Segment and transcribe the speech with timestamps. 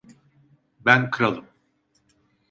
[0.85, 1.45] Ben kralım.